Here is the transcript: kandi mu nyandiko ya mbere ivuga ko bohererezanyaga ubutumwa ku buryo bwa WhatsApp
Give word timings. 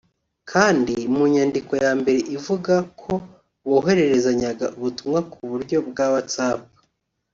kandi 0.51 0.95
mu 1.13 1.23
nyandiko 1.33 1.71
ya 1.83 1.91
mbere 1.99 2.19
ivuga 2.35 2.75
ko 3.01 3.13
bohererezanyaga 3.69 4.65
ubutumwa 4.77 5.19
ku 5.31 5.39
buryo 5.51 5.77
bwa 5.89 6.05
WhatsApp 6.13 6.61